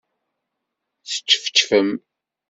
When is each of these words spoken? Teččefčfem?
Teččefčfem? 1.11 1.89